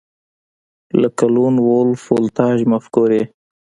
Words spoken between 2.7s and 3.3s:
مفکورې